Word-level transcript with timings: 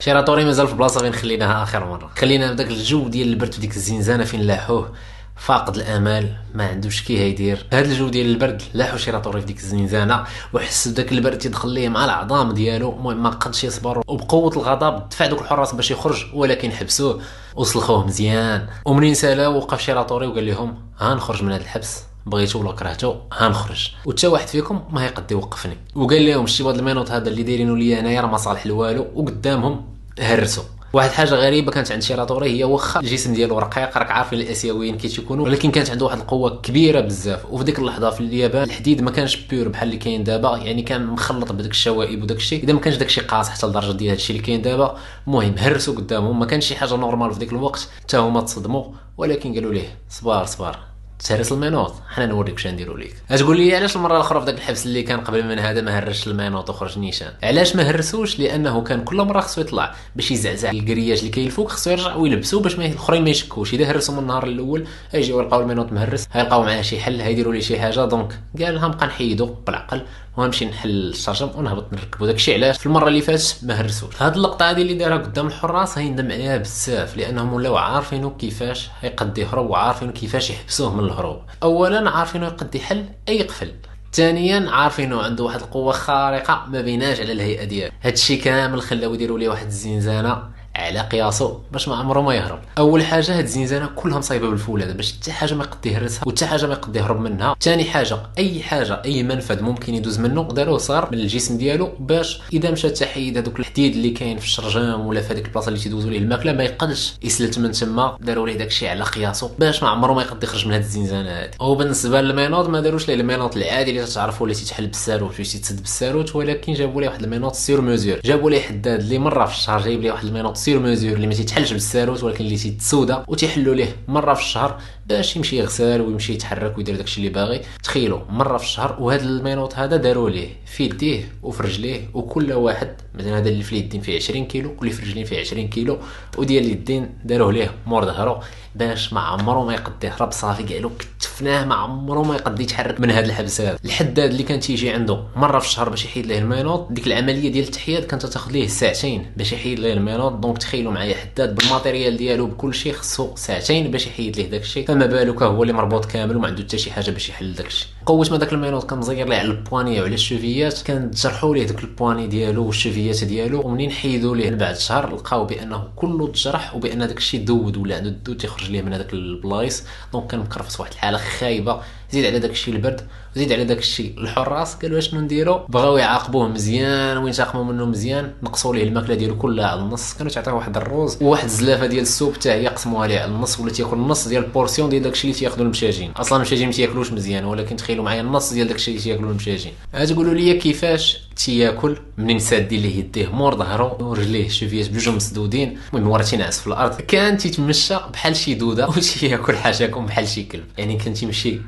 شيراتوري 0.00 0.44
مازال 0.44 0.68
في 0.68 0.74
بلاصة 0.74 1.00
فين 1.00 1.12
خليناها 1.12 1.62
آخر 1.62 1.84
مرة. 1.84 2.10
خلينا 2.18 2.52
بداك 2.52 2.66
الجو 2.66 3.08
ديال 3.08 3.28
البرد 3.28 3.54
في 3.54 3.60
ديك 3.60 3.76
الزنزانة 3.76 4.24
فين 4.24 4.40
لاحوه. 4.40 4.92
فاقد 5.36 5.76
الآمال 5.76 6.36
ما 6.54 6.66
عندوش 6.68 7.02
كي 7.02 7.20
هيدير. 7.20 7.66
هذا 7.72 7.92
الجو 7.92 8.08
ديال 8.08 8.26
البرد 8.26 8.62
لاحو 8.74 8.96
شيراتوري 8.96 9.40
في 9.40 9.46
ديك 9.46 9.56
الزنزانة. 9.56 10.24
وحس 10.52 10.88
بداك 10.88 11.12
البرد 11.12 11.38
تيدخل 11.38 11.68
ليه 11.68 11.88
مع 11.88 12.04
العظام 12.04 12.52
ديالو. 12.52 12.92
المهم 12.92 13.22
ما 13.22 13.30
قدش 13.30 13.64
يصبر. 13.64 14.02
وبقوة 14.06 14.52
الغضب 14.52 15.08
دفع 15.08 15.26
دوك 15.26 15.40
الحراس 15.40 15.74
باش 15.74 15.90
يخرج 15.90 16.26
ولكن 16.34 16.72
حبسوه. 16.72 17.20
وسلخوه 17.56 18.06
مزيان. 18.06 18.66
ومنين 18.84 19.14
سالاو؟ 19.14 19.56
وقف 19.56 19.82
شيراتوري 19.82 20.26
وقال 20.26 20.46
لهم 20.46 20.74
ها 20.98 21.14
نخرج 21.14 21.42
من 21.42 21.52
هذا 21.52 21.62
الحبس. 21.62 22.02
بغيتو 22.26 22.60
ولا 22.60 22.72
كرهتو 22.72 23.14
هنخرج. 23.32 23.90
وتا 24.04 24.28
واحد 24.28 24.48
فيكم 24.48 24.82
ما 24.90 25.04
يقد 25.04 25.32
يوقفني. 25.32 25.76
وقال 25.94 26.26
لهم 26.26 26.46
شتي 26.46 26.62
هذا 26.62 26.78
ال 26.78 26.82
menottes 26.82 27.10
هذا 27.10 27.28
اللي 27.28 27.42
دايرينو 27.42 27.74
ليا 27.74 28.00
انايا 28.00 28.20
راه 28.20 28.26
ما 28.26 28.36
صالح 28.36 28.66
لوالو 28.66 29.06
وقدامهم 29.14 29.89
هرسوا 30.20 30.64
واحد 30.92 31.08
الحاجة 31.08 31.34
غريبة 31.34 31.72
كانت 31.72 31.92
عند 31.92 32.02
شيراتوري 32.02 32.58
هي 32.58 32.64
واخا 32.64 33.00
الجسم 33.00 33.32
ديالو 33.34 33.58
رقيق 33.58 33.98
راك 33.98 34.10
عارفين 34.10 34.40
الآسيويين 34.40 34.96
كي 34.96 35.08
تيكونوا 35.08 35.44
ولكن 35.44 35.70
كانت 35.70 35.90
عنده 35.90 36.06
واحد 36.06 36.18
القوة 36.18 36.60
كبيرة 36.60 37.00
بزاف. 37.00 37.44
وفي 37.50 37.64
ديك 37.64 37.78
اللحظة 37.78 38.10
في 38.10 38.20
اليابان 38.20 38.62
الحديد 38.62 39.02
ما 39.02 39.10
كانش 39.10 39.36
pur 39.36 39.68
بحال 39.68 39.88
اللي 39.88 39.98
كاين 39.98 40.24
دابا 40.24 40.56
يعني 40.56 40.82
كان 40.82 41.06
مخلط 41.06 41.52
بداك 41.52 41.70
الشوائب 41.70 42.22
وداك 42.22 42.36
الشيء. 42.36 42.64
إذا 42.64 42.72
ما 42.72 42.80
كانش 42.80 42.96
داك 42.96 43.08
الشيء 43.08 43.24
قاصح 43.24 43.52
حتى 43.52 43.66
لدرجة 43.66 43.92
ديال 43.92 44.10
هادشي 44.10 44.32
اللي 44.32 44.42
كاين 44.42 44.62
دابا 44.62 44.98
المهم 45.26 45.54
هرسوا 45.58 45.94
قدامهم. 45.94 46.38
ما 46.38 46.46
كانش 46.46 46.66
شي 46.66 46.76
حاجة 46.76 46.96
normal 46.96 47.32
في 47.32 47.38
ديك 47.38 47.52
الوقت 47.52 47.88
حتى 48.02 48.16
هما 48.16 48.40
تصدموا 48.40 48.84
ولكن 49.16 49.54
قالوا 49.54 49.72
ليه 49.72 49.98
صبار 50.08 50.46
صبار. 50.46 50.89
تهرس 51.24 51.52
ال 51.52 51.56
menottes. 51.56 51.94
حنا 52.08 52.26
نوريك 52.26 52.54
واش 52.54 52.66
نديرو 52.66 52.96
ليك. 52.96 53.14
تقول 53.28 53.56
لي 53.56 53.76
علاش 53.76 53.96
المرة 53.96 54.16
الأخرى 54.16 54.40
في 54.40 54.46
داك 54.46 54.54
الحبس 54.54 54.86
اللي 54.86 55.02
كان 55.02 55.20
قبل 55.20 55.46
من 55.46 55.58
هذا 55.58 55.80
ما 55.80 55.98
هرسش 55.98 56.26
ال 56.28 56.33
menottes 56.33 56.70
وخرج 56.70 56.98
نيشان؟ 56.98 57.32
علاش 57.42 57.76
ما 57.76 57.90
هرسوش؟ 57.90 58.38
لأنه 58.38 58.82
كان 58.82 59.04
كل 59.04 59.16
مرة 59.16 59.40
خصو 59.40 59.60
يطلع 59.60 59.94
باش 60.16 60.30
يزعزع 60.30 60.70
ال 60.70 60.75
grillage 60.75 61.18
اللي 61.18 61.30
كاين 61.30 61.50
خصو 61.50 61.90
يرجع 61.90 62.14
ويلبسو 62.14 62.60
باش 62.60 62.78
ما 62.78 62.86
الأخرين 62.86 63.24
ما 63.24 63.30
يشكوش. 63.30 63.74
إذا 63.74 63.90
هرسوا 63.90 64.14
من 64.14 64.20
النهار 64.20 64.44
الأول 64.44 64.86
يجيو 65.14 65.40
يلقاو 65.40 65.60
ال 65.60 65.64
menottes 65.64 65.92
مهرس 65.92 66.28
هيلقاو 66.32 66.62
معاه 66.62 66.82
شي 66.82 67.00
حل 67.00 67.20
هيديروا 67.20 67.52
ليه 67.52 67.60
شي 67.60 67.80
حاجة. 67.80 68.04
donc 68.04 68.40
قال 68.60 68.78
ها 68.78 68.88
نبقى 68.88 69.06
نحيدو 69.06 69.46
بالعقل. 69.46 70.02
ونمشي 70.40 70.64
نحل 70.66 70.90
الشرجم 70.90 71.50
ونهبط 71.54 71.92
نركبو. 71.92 72.26
داكشي 72.26 72.54
علاش؟ 72.54 72.78
في 72.78 72.86
المرة 72.86 73.08
اللي 73.08 73.20
فاتت 73.20 73.56
ما 73.62 73.80
هرسوش 73.80 74.22
هاد 74.22 74.36
اللقطة 74.36 74.70
هادي 74.70 74.82
اللي 74.82 74.94
دارها 74.94 75.16
قدام 75.16 75.46
الحراس 75.46 75.98
هيندم 75.98 76.24
عليها 76.24 76.56
بزاف 76.56 77.16
لأنهم 77.16 77.52
ولاو 77.52 77.76
عارفينو 77.76 78.36
كيفاش 78.36 78.90
هيقد 79.00 79.38
يهرب 79.38 79.70
وعارفينو 79.70 80.12
كيفاش 80.12 80.50
يحبسوه 80.50 80.94
من 80.94 81.04
الهروب. 81.04 81.38
اولا 81.62 82.10
عارفينو 82.10 82.46
يقد 82.46 82.74
يحل 82.74 83.04
أي 83.28 83.42
قفل. 83.42 83.72
ثانيا 84.12 84.70
عارفينه 84.70 85.22
عنده 85.22 85.44
واحد 85.44 85.60
القوة 85.60 85.92
خارقة 85.92 86.66
ما 86.68 86.80
بيناش 86.80 87.20
على 87.20 87.32
الهيئة 87.32 87.64
ديالو. 87.64 87.92
هادشي 88.02 88.36
كامل 88.36 88.82
خلاو 88.82 89.14
يديروا 89.14 89.38
ليه 89.38 89.48
واحد 89.48 89.66
الزنزانة. 89.66 90.42
على 90.80 91.00
قياسو 91.00 91.58
باش 91.72 91.88
ما 91.88 91.96
عمره 91.96 92.20
ما 92.20 92.34
يهرب. 92.34 92.58
أول 92.78 93.02
حاجة 93.04 93.38
هاد 93.38 93.44
الزنزانة 93.44 93.86
كلها 93.96 94.18
مصايبة 94.18 94.50
بالفولاذ 94.50 94.94
باش 94.94 95.12
حتى 95.12 95.32
حاجة 95.32 95.54
ما 95.54 95.64
يقد 95.64 95.86
يهرسها 95.86 96.22
وحتى 96.26 96.46
حاجة 96.46 96.66
ما 96.66 96.72
يقد 96.72 96.96
يهرب 96.96 97.20
منها. 97.20 97.56
ثاني 97.60 97.84
حاجة 97.84 98.16
أي 98.38 98.62
حاجة 98.62 99.02
أي 99.04 99.22
منفذ 99.22 99.62
ممكن 99.62 99.94
يدوز 99.94 100.18
منه 100.20 100.42
داروه 100.42 100.78
صغر 100.78 101.08
من 101.12 101.18
الجسم 101.18 101.58
ديالو 101.58 101.90
باش 102.00 102.42
إذا 102.52 102.70
مشى 102.70 102.90
تحيد 102.90 103.38
هذوك 103.38 103.60
الحديد 103.60 103.94
اللي 103.94 104.10
كاين 104.10 104.38
في 104.38 104.44
الشرجم 104.44 105.06
ولا 105.06 105.20
في 105.20 105.32
هذيك 105.32 105.46
البلاصة 105.46 105.68
اللي 105.68 105.80
تيدوزوا 105.80 106.10
ليه 106.10 106.18
الماكلة 106.18 106.52
ما 106.52 106.64
يقدش 106.64 107.14
يسلت 107.22 107.58
من 107.58 107.72
تما 107.72 108.16
داروا 108.20 108.46
ليه 108.46 108.58
داكشي 108.58 108.88
على 108.88 109.04
قياسو 109.04 109.48
باش 109.58 109.82
ما 109.82 109.88
عمره 109.88 110.12
ما 110.12 110.22
يقد 110.22 110.42
يخرج 110.42 110.66
من 110.66 110.72
هاد 110.72 110.80
الزنزانة 110.80 111.30
هادي. 111.30 111.56
وبالنسبه 111.60 112.20
لل 112.20 112.30
menottes 112.30 112.68
ما 112.68 112.80
داروش 112.80 113.08
ليه 113.08 113.14
ال 113.14 113.19
menottes 113.19 113.56
العادي 113.56 113.90
اللي 113.90 114.06
تعرفوا 114.06 114.46
اللي 114.46 114.58
تيتحل 114.58 114.86
بالساروت 114.86 115.36
باش 115.38 115.52
تيتسد 115.52 115.80
بالساروت 115.80 116.36
ولكن 116.36 116.72
جابوا 116.72 117.00
ليه 117.00 117.08
واحد 117.08 117.22
ال 117.22 117.26
menottes 117.26 117.54
sur 117.54 117.80
mesure 117.80 118.20
جابوا 118.24 118.50
ليه 118.50 118.60
حداد 118.60 119.00
اللي 119.00 119.18
مرة 119.18 119.44
في 119.44 119.52
الشهر 119.52 119.80
جايب 119.80 120.00
ليه 120.02 120.12
واحد 120.12 120.26
ال 120.26 120.29
menottes 120.29 120.56
sur 120.70 120.78
mesure 120.78 121.12
اللي 121.12 121.26
ما 121.26 121.34
تيتحلش 121.34 121.72
بالساروت 121.72 122.22
ولكن 122.22 122.44
اللي 122.44 122.56
تيت 122.56 122.81
soudé 122.81 123.24
وتيحلوا 123.28 123.74
ليه 123.74 123.96
مره 124.08 124.34
في 124.34 124.40
الشهر 124.40 124.80
باش 125.06 125.36
يمشي 125.36 125.56
يغسل 125.58 126.00
ويمشي 126.00 126.32
يتحرك 126.32 126.78
ويدير 126.78 126.96
داكشي 126.96 127.18
اللي 127.18 127.30
باغي 127.30 127.60
تخيلوا 127.82 128.20
مره 128.28 128.56
في 128.56 128.64
الشهر 128.64 128.96
وهذا 129.00 129.24
ال 129.24 129.30
menottes 129.30 129.74
هذا 129.74 129.96
داروا 129.96 130.30
ليه 130.30 130.48
في 130.66 130.84
يديه 130.84 131.32
وفي 131.42 131.62
رجليه 131.62 132.00
وكل 132.14 132.52
واحد 132.52 132.96
مثلا 133.14 133.38
هذا 133.38 133.48
اللي 133.48 133.62
في 133.62 133.72
اليدين 133.72 134.00
فيه 134.00 134.16
20 134.16 134.44
كيلو 134.44 134.74
واللي 134.78 134.92
في 134.92 135.02
الرجلين 135.02 135.24
فيه 135.24 135.40
20 135.40 135.68
كيلو 135.68 135.98
وديال 136.38 136.64
اليدين 136.64 137.08
داروه 137.24 137.52
ليه 137.52 137.70
مور 137.86 138.04
ظهرو 138.04 138.40
باش 138.74 139.12
ما 139.12 139.20
عمره 139.20 139.64
ما 139.64 139.74
يقد 139.74 140.04
يهرب 140.04 140.32
صافي 140.32 140.74
قالوا 140.74 140.90
كتفناه 140.98 141.64
ما 141.64 141.74
عمره 141.74 142.22
ما 142.22 142.34
يقد 142.34 142.60
يتحرك 142.60 143.00
من 143.00 143.10
هذا 143.10 143.26
الحبس 143.26 143.60
هذا 143.60 143.78
الحداد 143.84 144.30
اللي 144.30 144.42
كان 144.42 144.60
تيجي 144.60 144.90
عنده 144.90 145.24
مرة 145.36 145.58
في 145.58 145.66
الشهر 145.66 145.88
باش 145.88 146.04
يحيد 146.04 146.26
ليه 146.26 146.38
ال 146.38 146.44
menottes 146.44 146.92
ديك 146.92 147.06
العملية 147.06 147.52
ديال 147.52 147.64
التحياد 147.64 148.04
كانت 148.04 148.26
تاخذ 148.26 148.52
ليه 148.52 148.66
ساعتين 148.66 149.26
باش 149.36 149.52
يحيد 149.52 149.78
ليه 149.78 149.92
ال 149.92 149.96
menottes 149.96 150.32
donc 150.32 150.58
تخيلوا 150.58 150.92
معايا 150.92 151.16
حداد 151.16 151.54
بال 151.54 151.66
matériel 151.66 152.16
ديالو 152.16 152.46
بكل 152.46 152.74
شيء 152.74 152.92
خصو 152.92 153.36
ساعتين 153.36 153.90
باش 153.90 154.06
يحيد 154.06 154.36
ليه 154.36 154.50
داك 154.50 154.60
الشيء. 154.60 154.86
فما 154.86 155.06
بالك 155.06 155.42
هو 155.42 155.62
اللي 155.62 155.72
مربوط 155.72 156.04
كامل 156.04 156.36
وما 156.36 156.46
عنده 156.46 156.62
حتى 156.62 156.78
شي 156.78 156.90
حاجة 156.90 157.10
باش 157.10 157.28
يحل 157.28 157.54
داك 157.54 157.66
الشيء. 157.66 157.88
قوة 158.06 158.28
ما 158.30 158.36
داك 158.36 158.52
ال 158.52 158.56
menottes 158.56 158.90
كان 158.90 158.98
مزير 158.98 159.28
ليه 159.28 159.36
على 159.36 159.48
ال 159.48 159.54
poignets 159.54 160.00
وعلى 160.00 160.14
ال 160.14 160.21
chevilles 160.21 160.82
كان 160.82 161.10
تجرحوا 161.10 161.54
ليه 161.54 161.66
داك 161.66 161.84
ال 161.84 161.89
poignets 161.89 162.26
ديالو 162.26 162.66
وال 162.66 162.76
chevilles 162.76 163.24
ديالو. 163.24 163.60
ومنين 163.60 163.90
حيدوا 163.90 164.36
ليه 164.36 164.50
بعد 164.50 164.76
شهر 164.76 165.14
لقاو 165.14 165.44
بأنه 165.44 165.84
كله 165.96 166.26
تجرح 166.28 166.76
وبأن 166.76 166.98
داك 166.98 167.16
الشيء 167.18 167.44
دود 167.44 167.76
ولا 167.76 167.96
عنده 167.96 168.08
الدود 168.08 168.42
تيخرج 168.60 168.72
ليه 168.72 168.82
من 168.82 168.92
هذاك 168.92 169.12
البلايص. 169.12 169.84
donc 170.12 170.30
كان 170.30 170.40
مكرفس 170.40 170.80
واحد 170.80 170.92
الحاله 170.92 171.18
خايبه 171.18 171.82
زيد 172.12 172.24
على 172.24 172.38
داك 172.38 172.50
الشيء 172.50 172.74
البرد 172.74 173.00
زيد 173.34 173.52
على 173.52 173.64
داك 173.64 173.78
الشيء 173.78 174.14
الحراس 174.18 174.74
قالوا 174.74 174.98
اشنو 174.98 175.20
نديرو؟ 175.20 175.66
بغاو 175.68 175.96
يعاقبوه 175.96 176.48
مزيان 176.48 177.16
وينتقموا 177.16 177.64
منه 177.64 177.84
مزيان 177.84 178.32
نقصوا 178.42 178.74
ليه 178.74 178.84
الماكلة 178.84 179.14
ديالو 179.14 179.36
كلها 179.36 179.66
على 179.66 179.80
النص. 179.80 180.14
كانوا 180.14 180.32
تعطيوه 180.32 180.56
واحد 180.56 180.76
الروز 180.76 181.22
وواحد 181.22 181.44
الزلافة 181.44 181.86
ديال 181.86 182.02
ال 182.02 182.07
soupe 182.07 182.34
حتى 182.34 182.50
هي 182.50 182.66
قسموها 182.66 183.08
ليه 183.08 183.20
على 183.20 183.30
النص 183.30 183.60
ولا 183.60 183.70
تياكل 183.70 183.96
النص 183.96 184.28
ديال 184.28 184.44
ال 184.44 184.50
portion 184.50 184.88
ديال 184.90 185.02
داك 185.02 185.12
الشيء 185.12 185.30
اللي 185.30 185.40
تياخذوا 185.40 185.64
المساجين. 185.64 186.10
أصلا 186.10 186.36
المساجين 186.36 186.66
ما 186.66 186.72
تياكلوش 186.72 187.12
مزيان 187.12 187.44
ولكن 187.44 187.76
تخيلوا 187.76 188.04
معايا 188.04 188.20
النص 188.20 188.52
ديال 188.52 188.66
داك 188.66 188.76
الشيء 188.76 188.94
اللي 188.94 189.04
تياكلوا 189.04 189.30
المساجين. 189.30 189.72
تقولوا 189.92 190.34
لي 190.34 190.54
كيفاش 190.54 191.20
تياكل؟ 191.36 191.96
منين 192.18 192.38
سادي 192.38 192.76
ليه 192.76 192.98
يديه 192.98 193.28
مور 193.28 193.56
ظهرو 193.56 193.96
ورجليه 194.00 194.48
chevilles 194.48 194.88
بجوج 194.88 195.14
مسدودين. 195.14 195.78
المهم 195.94 196.10
ورا 196.10 196.22
تينعس 196.22 196.60
في 196.60 196.66
الأرض. 196.66 197.00
كان 197.00 197.36
تيتمشى 197.36 197.96
بحال 198.12 198.36
شي 198.36 198.54
دودة 198.54 198.88
وتياكل 198.90 199.56
حاشاكم 199.56 200.06
بحال 200.06 200.28
شي 200.28 200.42
كلب. 200.42 200.64
يعني 200.78 200.96
كان 200.96 201.14
تيمشي 201.14 201.60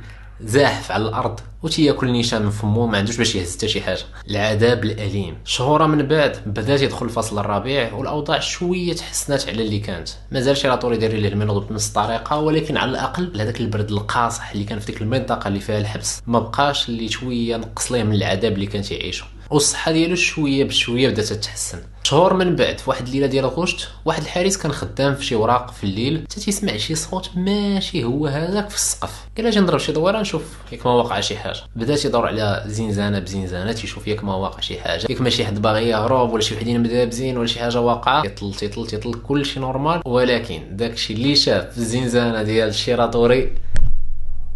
زاحف 0.44 0.92
على 0.92 1.08
الأرض 1.08 1.40
وتياكل 1.62 2.10
نيشان 2.10 2.42
من 2.42 2.50
فمو 2.50 2.86
ما 2.86 2.98
عندوش 2.98 3.16
باش 3.16 3.34
يهز 3.34 3.56
حتى 3.56 3.68
شي 3.68 3.80
حاجة. 3.80 4.02
العذاب 4.30 4.84
الأليم. 4.84 5.36
شهورا 5.44 5.86
من 5.86 6.02
بعد 6.02 6.36
بدا 6.46 6.74
يدخل 6.74 7.06
الفصل 7.06 7.38
الربيع 7.38 7.92
والأوضاع 7.92 8.38
شوية 8.38 8.92
تحسنات 8.92 9.48
على 9.48 9.62
اللي 9.62 9.78
كانت. 9.78 10.08
مازال 10.32 10.56
شي 10.56 10.68
راطوري 10.68 10.96
داير 10.96 11.12
ليه 11.12 11.28
المينوض 11.28 11.68
بنفس 11.68 11.88
الطريقة 11.88 12.38
ولكن 12.38 12.76
على 12.76 12.90
الأقل 12.90 13.40
هذاك 13.40 13.60
البرد 13.60 13.90
القاصح 13.90 14.50
اللي 14.50 14.64
كان 14.64 14.78
في 14.78 14.86
ديك 14.86 15.02
المنطقة 15.02 15.48
اللي 15.48 15.60
فيها 15.60 15.78
الحبس. 15.78 16.22
ما 16.26 16.38
بقاش 16.38 16.88
اللي 16.88 17.08
شوية 17.08 17.56
نقص 17.56 17.92
ليه 17.92 18.02
من 18.02 18.14
العذاب 18.14 18.52
اللي 18.52 18.66
كان 18.66 18.82
تيعيشو 18.82 19.24
والصحة 19.50 19.92
ديالو 19.92 20.14
شوية 20.14 20.64
بشوية 20.64 21.08
بدأت 21.08 21.24
تتحسن. 21.26 21.78
شهور 22.12 22.34
من 22.34 22.56
بعد. 22.56 22.78
في 22.78 22.90
واحد 22.90 23.06
الليلة 23.06 23.26
ديال 23.26 23.46
غشت 23.46 23.88
واحد 24.04 24.22
الحارس 24.22 24.56
كان 24.56 24.72
خدام 24.72 25.14
في 25.14 25.24
شي 25.24 25.34
وراق 25.34 25.70
في 25.70 25.84
الليل 25.84 26.24
حتى 26.30 26.40
تيسمع 26.40 26.76
شي 26.76 26.94
صوت 26.94 27.30
ماشي 27.36 28.04
هو 28.04 28.26
هذاك 28.26 28.70
في 28.70 28.74
السقف. 28.74 29.26
قال 29.36 29.46
أجي 29.46 29.60
نضرب 29.60 29.78
شي 29.78 29.92
دويره 29.92 30.20
نشوف 30.20 30.42
ياك 30.72 30.86
ما 30.86 30.92
واقع 30.92 31.20
شي 31.20 31.36
حاجة. 31.36 31.60
بدأ 31.76 31.96
تيدور 31.96 32.26
على 32.26 32.64
زنزانة 32.66 33.18
بزنزانة 33.18 33.72
تيشوف 33.72 34.08
ياك 34.08 34.24
ما 34.24 34.34
واقع 34.34 34.60
شي 34.60 34.80
حاجة. 34.80 35.06
ياك 35.10 35.20
ما 35.20 35.30
شي 35.30 35.44
حد 35.44 35.62
باغي 35.62 35.88
يهرب 35.88 36.32
ولا 36.32 36.42
شي 36.42 36.54
وحدين 36.54 36.80
مدابزين 36.80 37.38
ولا 37.38 37.46
شي 37.46 37.60
حاجة 37.60 37.80
واقعة. 37.80 38.26
يطل 38.26 38.54
تيطل 38.54 38.86
تيطل 38.86 39.14
كلشي 39.14 39.60
normal. 39.60 40.02
ولكن 40.06 40.76
داكشي 40.76 41.12
اللي 41.12 41.36
شاف 41.36 41.70
في 41.70 41.78
الزنزانه 41.78 42.42
ديال 42.42 42.68
الشيراتوري 42.68 43.54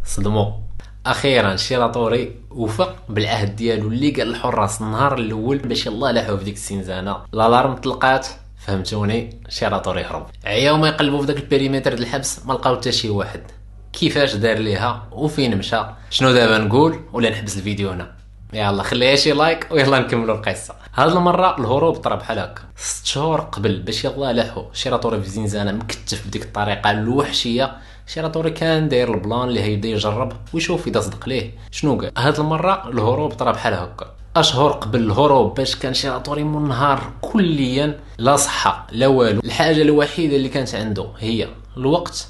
صدمو. 0.04 0.65
أخيرا 1.06 1.56
شيراتوري 1.56 2.34
وفى 2.50 2.96
بالعهد 3.08 3.56
ديالو 3.56 3.88
اللي 3.88 4.10
قال 4.10 4.30
الحراس 4.30 4.80
النهار 4.80 5.18
الأول 5.18 5.58
باش 5.58 5.86
يلاه 5.86 6.10
لاحو 6.10 6.36
في 6.36 6.44
ديك 6.44 6.54
الزنزانة. 6.54 7.16
ال 7.34 7.40
alarme 7.40 7.74
طلقات 7.74 8.26
فهمتوني؟ 8.66 9.40
شيراتوري 9.48 10.04
هرب 10.04 10.26
عياو 10.44 10.76
ما 10.76 10.88
يقلبوا 10.88 11.20
في 11.20 11.26
داك 11.26 11.36
ال 11.36 11.42
périmètre 11.42 11.92
ديال 11.94 12.02
الحبس 12.02 12.46
ما 12.46 12.52
لقاو 12.52 12.76
حتى 12.76 12.92
شي 12.92 13.10
واحد. 13.10 13.40
كيفاش 13.92 14.34
دار 14.34 14.58
ليها 14.58 15.08
وفين 15.12 15.58
مشى؟ 15.58 15.82
شنو 16.10 16.32
دابا 16.32 16.58
نقول؟ 16.58 17.00
ولا 17.12 17.30
نحبس 17.30 17.56
الفيديو 17.56 17.90
هنا. 17.90 18.14
يلا 18.52 18.82
خليها 18.82 19.16
شي 19.16 19.32
like 19.32 19.68
ويلا 19.70 19.98
نكملوا 19.98 20.36
القصة. 20.36 20.74
هاد 20.94 21.10
المرة 21.10 21.58
الهروب 21.58 21.96
طرا 21.96 22.16
بحال 22.16 22.38
هكا. 22.38 22.62
ست 22.76 23.06
شهور 23.06 23.40
قبل 23.40 23.80
باش 23.80 24.04
يلا 24.04 24.32
لاحو 24.32 24.64
شيراتوري 24.72 25.22
في 25.22 25.30
زنزانة 25.30 25.72
مكتف 25.72 26.26
بديك 26.26 26.42
الطريقة 26.42 26.90
الوحشية 26.90 27.76
شيراتوري 28.06 28.50
كان 28.50 28.88
داير 28.88 29.14
ال 29.14 29.21
plan 29.21 29.48
اللي 29.48 29.60
هيبدا 29.60 29.88
يجرب 29.88 30.32
ويشوف 30.54 30.86
إذا 30.86 31.00
صدق 31.00 31.28
ليه. 31.28 31.50
شنو 31.70 31.98
قال؟ 32.00 32.10
هاد 32.18 32.40
المرة 32.40 32.88
الهروب 32.88 33.32
طرا 33.32 33.52
بحال 33.52 33.74
هكا. 33.74 34.14
أشهر 34.36 34.72
قبل 34.72 34.98
الهروب 34.98 35.54
باش 35.54 35.76
كان 35.76 35.94
شيراتوري 35.94 36.44
منهار 36.44 37.12
كليا. 37.20 38.00
لا 38.18 38.36
صحة 38.36 38.86
لا 38.92 39.06
والو. 39.06 39.40
الحاجة 39.40 39.82
الوحيدة 39.82 40.36
اللي 40.36 40.48
كانت 40.48 40.74
عنده 40.74 41.06
هي 41.18 41.48
الوقت 41.76 42.28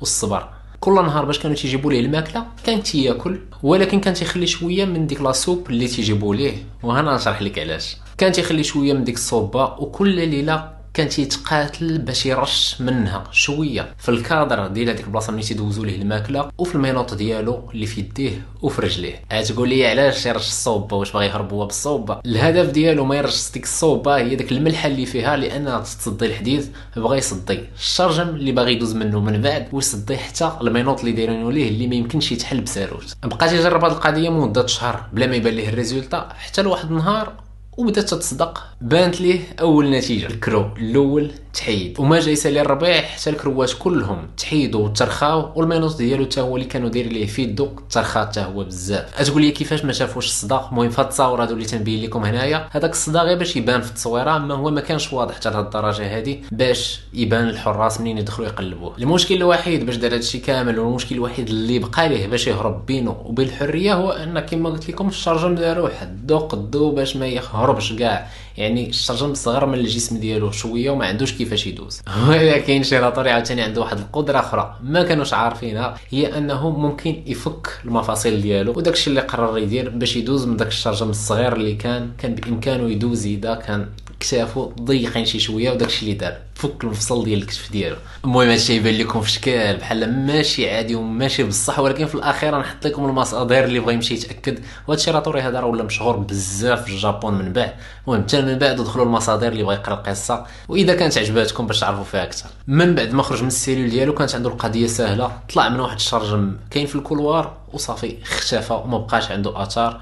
والصبر. 0.00 0.48
كل 0.80 0.94
نهار 0.94 1.24
باش 1.24 1.38
كانوا 1.38 1.56
تيجيبوا 1.56 1.92
ليه 1.92 2.00
الماكلة 2.00 2.46
كان 2.64 2.82
تياكل 2.82 3.38
ولكن 3.62 4.00
كان 4.00 4.14
تيخلي 4.14 4.46
شوية 4.46 4.84
من 4.84 5.06
ديك 5.06 5.20
la 5.20 5.34
soupe 5.34 5.70
اللي 5.70 5.88
تيجيبوا 5.88 6.34
ليه. 6.34 6.64
وهنا 6.82 7.14
نشرح 7.14 7.42
لك 7.42 7.58
علاش. 7.58 7.96
كان 8.18 8.32
تيخلي 8.32 8.64
شوية 8.64 8.92
من 8.92 9.04
ديك 9.04 9.14
الصوبة 9.14 9.64
وكل 9.64 10.28
ليلة 10.28 10.81
كان 10.94 11.08
تيتقاتل 11.08 11.98
باش 11.98 12.26
يرش 12.26 12.76
منها 12.80 13.24
شوية. 13.30 13.94
في 13.98 14.08
الكادر 14.08 14.66
ديال 14.66 14.88
هذيك 14.88 15.04
البلاصة 15.06 15.32
ملي 15.32 15.42
تيدوزوا 15.42 15.86
ليه 15.86 16.02
الماكلة 16.02 16.50
وفي 16.58 16.74
ال 16.74 16.78
menottes 16.78 17.14
ديالو 17.14 17.70
اللي 17.74 17.86
في 17.86 18.00
يديه 18.00 18.42
وفي 18.62 18.80
رجليه. 18.80 19.24
تقول 19.48 19.68
لي 19.68 19.86
علاش 19.86 20.26
يرش 20.26 20.48
الصوبة؟ 20.48 20.96
واش 20.96 21.12
باغي 21.12 21.26
يهرب 21.26 21.52
هو 21.52 21.66
بالصوبة؟ 21.66 22.20
الهدف 22.26 22.70
ديالو 22.70 23.04
ما 23.04 23.16
يرش 23.16 23.52
ديك 23.52 23.62
الصوبة 23.64 24.16
هي 24.16 24.34
ديك 24.36 24.52
الملحة 24.52 24.86
اللي 24.88 25.06
فيها 25.06 25.36
لأنها 25.36 25.80
تصدي 25.80 26.26
الحديد 26.26 26.72
بغى 26.96 27.18
يصدي. 27.18 27.60
الشرجم 27.78 28.28
اللي 28.28 28.52
باغي 28.52 28.72
يدوز 28.72 28.94
منه 28.94 29.20
من 29.20 29.40
بعد 29.40 29.68
ويصدي 29.72 30.16
حتى 30.16 30.52
ال 30.60 30.64
menottes 30.64 31.00
اللي 31.00 31.12
دايرينو 31.12 31.50
ليه 31.50 31.68
اللي 31.68 31.86
ما 31.86 31.94
يمكنش 31.94 32.32
يتحل 32.32 32.60
بساروت 32.60 33.16
بقى 33.24 33.48
تيجرب 33.48 33.84
هذه 33.84 33.92
القضية 33.92 34.28
مدة 34.28 34.66
شهر 34.66 35.04
بلا 35.12 35.26
ما 35.26 35.36
يبان 35.36 35.54
ليه 35.54 35.68
ال 35.68 35.75
résultat 35.75 36.28
حتى 36.38 36.62
لواحد 36.62 36.90
النهار 36.90 37.32
وبدات 37.76 38.14
تصدق 38.14 38.62
بانت 38.80 39.20
ليه 39.20 39.40
أول 39.60 39.90
نتيجة. 39.90 40.26
الكرو 40.26 40.66
الأول 40.76 41.30
تحيد. 41.54 42.00
وما 42.00 42.20
جا 42.20 42.30
يسالي 42.30 42.60
الربيع 42.60 43.00
حتى 43.02 43.30
الكروات 43.30 43.72
كلهم 43.78 44.26
تحيدوا 44.36 44.84
وترخاو 44.84 45.52
والمينوس 45.54 45.94
ديالو 45.94 46.24
حتى 46.24 46.40
هو 46.40 46.56
اللي 46.56 46.68
كانوا 46.68 46.88
دايرين 46.88 47.12
ليه 47.12 47.26
في 47.26 47.42
يدو 47.42 47.68
ترخا 47.90 48.20
حتى 48.20 48.40
هو 48.40 48.64
بزاف. 48.64 49.22
تقول 49.22 49.42
لي 49.42 49.50
كيفاش 49.50 49.84
ما 49.84 49.92
شافوش 49.92 50.26
الصدا 50.26 50.60
المهم 50.72 50.90
في 50.90 51.00
هاد 51.00 51.06
التصاور 51.06 51.42
هادو 51.42 51.54
اللي 51.54 51.64
تنبين 51.64 52.02
لكم 52.04 52.24
هنايا 52.24 52.68
هذاك 52.70 52.90
الصدا 52.90 53.22
غير 53.22 53.38
باش 53.38 53.56
يبان 53.56 53.80
في 53.80 53.88
التصويرة 53.88 54.36
أما 54.36 54.54
هو 54.54 54.70
ما 54.70 54.80
كانش 54.80 55.12
واضح 55.12 55.34
حتى 55.34 55.50
لهاد 55.50 55.64
الدرجة 55.64 56.16
هادي 56.16 56.42
باش 56.52 57.00
يبان 57.14 57.48
الحراس 57.48 58.00
منين 58.00 58.18
يدخلوا 58.18 58.48
يقلبوه 58.48 58.94
المشكل 58.98 59.34
الوحيد 59.34 59.86
باش 59.86 59.96
دار 59.96 60.14
هادشي 60.14 60.38
كامل 60.38 60.78
والمشكل 60.78 61.14
الوحيد 61.14 61.48
اللي 61.48 61.78
بقى 61.78 62.08
ليه 62.08 62.26
باش 62.26 62.46
يهرب 62.46 62.86
بينه 62.86 63.16
وبين 63.24 63.48
الحرية 63.48 63.94
هو 63.94 64.10
أن 64.10 64.40
كما 64.40 64.70
قلت 64.70 64.88
لكم 64.90 65.08
الشرجم 65.08 65.54
دارو 65.54 65.88
حدو 65.88 66.38
قدو 66.38 66.90
باش 66.90 67.16
ما 67.16 67.26
يهربش 67.26 67.92
كاع. 67.92 68.28
يعني 68.58 68.88
الشرجم 68.88 69.34
صغر 69.34 69.66
من 69.66 69.74
الجسم 69.74 70.18
ديالو 70.18 70.50
شوية 70.50 70.90
وما 70.90 71.06
عندوش 71.06 71.32
كيفاش 71.32 71.66
يدوز. 71.66 72.00
ولكن 72.28 72.82
شيراتوري 72.82 73.30
عاوتاني 73.30 73.62
عنده 73.62 73.80
واحد 73.80 73.98
القدرة 73.98 74.38
أخرى 74.38 74.76
ما 74.82 75.02
كانوش 75.02 75.34
عارفينها 75.34 75.94
هي 76.10 76.38
أنه 76.38 76.70
ممكن 76.70 77.22
يفك 77.26 77.68
المفاصل 77.84 78.40
ديالو. 78.40 78.72
وداكشي 78.76 79.10
اللي 79.10 79.20
قرر 79.20 79.58
يدير 79.58 79.88
باش 79.88 80.16
يدوز 80.16 80.46
من 80.46 80.56
داك 80.56 80.68
الشرجم 80.68 81.10
الصغير 81.10 81.52
اللي 81.52 81.74
كان 81.74 82.10
كان 82.18 82.34
بإمكانه 82.34 82.90
يدوز 82.90 83.26
إذا 83.26 83.54
كان 83.54 83.88
كتافو 84.22 84.72
ضيقين 84.80 85.24
شي 85.24 85.38
شوية 85.40 85.70
وداكشي 85.70 86.02
اللي 86.02 86.14
دار. 86.14 86.36
فك 86.54 86.84
المفصل 86.84 87.24
ديال 87.24 87.42
الكتف 87.42 87.72
ديالو. 87.72 87.96
المهم 88.24 88.48
هادشي 88.48 88.76
يبان 88.76 88.98
لكم 88.98 89.20
في 89.20 89.30
شكال 89.30 89.76
بحال 89.76 90.26
ماشي 90.26 90.70
عادي 90.70 90.94
وماشي 90.94 91.44
بصح 91.44 91.78
ولكن 91.78 92.06
في 92.06 92.14
الأخير 92.14 92.58
نحط 92.58 92.86
لكم 92.86 93.04
المصادر 93.04 93.64
اللي 93.64 93.80
بغى 93.80 93.94
يمشي 93.94 94.14
يتأكد. 94.14 94.58
وهاد 94.88 95.10
شيراطوري 95.10 95.40
هذا 95.40 95.60
راه 95.60 95.66
ولا 95.66 95.82
مشهور 95.82 96.16
بزاف 96.16 96.84
في 96.84 96.92
الجابون 96.92 97.34
من 97.34 97.52
بعد. 97.52 97.72
المهم 98.06 98.22
حتى 98.22 98.42
من 98.42 98.58
بعد 98.58 98.76
دخلوا 98.76 99.04
المصادر 99.04 99.48
اللي 99.48 99.62
بغى 99.62 99.74
يقرا 99.74 99.94
القصة. 99.94 100.46
وإذا 100.68 100.94
كانت 100.94 101.18
عجباتكم 101.18 101.66
باش 101.66 101.80
تعرفوا 101.80 102.04
فيها 102.04 102.22
أكثر. 102.22 102.46
من 102.66 102.94
بعد 102.94 103.12
ما 103.12 103.22
خرج 103.22 103.40
من 103.42 103.48
ال 103.48 103.53
cellule 103.53 103.90
ديالو 103.90 104.14
كانت 104.14 104.34
عنده 104.34 104.48
القضية 104.48 104.86
سهلة. 104.86 105.32
طلع 105.54 105.68
من 105.68 105.80
واحد 105.80 105.96
الشرجم 105.96 106.56
كاين 106.70 106.86
في 106.86 106.94
ال 106.94 107.02
couloir 107.02 107.56
وصافي 107.72 108.16
اختفى 108.22 108.72
وما 108.72 108.98
بقاش 108.98 109.30
عنده 109.30 109.62
آثار. 109.62 110.00